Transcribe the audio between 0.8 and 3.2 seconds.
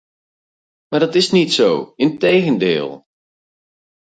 Maar dat is niet zo, integendeel!